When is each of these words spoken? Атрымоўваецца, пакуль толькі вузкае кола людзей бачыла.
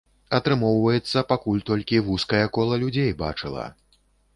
Атрымоўваецца, 0.37 1.23
пакуль 1.33 1.63
толькі 1.69 2.03
вузкае 2.11 2.43
кола 2.59 2.83
людзей 2.87 3.11
бачыла. 3.25 3.73